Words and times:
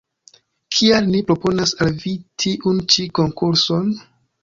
Kial 0.77 1.09
ni 1.09 1.21
proponas 1.27 1.75
al 1.87 1.93
vi 2.01 2.17
tiun 2.47 2.83
ĉi 2.97 3.09
konkurson? 3.23 3.99